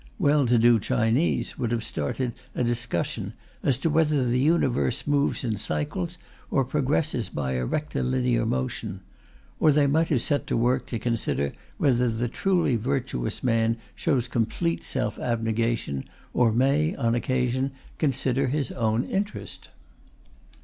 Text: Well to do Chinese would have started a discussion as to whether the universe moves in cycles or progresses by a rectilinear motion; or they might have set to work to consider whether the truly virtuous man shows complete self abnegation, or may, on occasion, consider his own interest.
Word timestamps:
Well 0.17 0.47
to 0.47 0.57
do 0.57 0.79
Chinese 0.79 1.59
would 1.59 1.69
have 1.69 1.83
started 1.83 2.33
a 2.55 2.63
discussion 2.63 3.33
as 3.61 3.77
to 3.77 3.89
whether 3.91 4.25
the 4.25 4.39
universe 4.39 5.05
moves 5.05 5.43
in 5.43 5.57
cycles 5.57 6.17
or 6.49 6.65
progresses 6.65 7.29
by 7.29 7.51
a 7.51 7.67
rectilinear 7.67 8.43
motion; 8.47 9.01
or 9.59 9.71
they 9.71 9.85
might 9.85 10.07
have 10.07 10.23
set 10.23 10.47
to 10.47 10.57
work 10.57 10.87
to 10.87 10.97
consider 10.97 11.53
whether 11.77 12.09
the 12.09 12.27
truly 12.27 12.77
virtuous 12.77 13.43
man 13.43 13.77
shows 13.93 14.27
complete 14.27 14.83
self 14.83 15.19
abnegation, 15.19 16.05
or 16.33 16.51
may, 16.51 16.95
on 16.95 17.13
occasion, 17.13 17.69
consider 17.99 18.47
his 18.47 18.71
own 18.71 19.03
interest. 19.03 19.69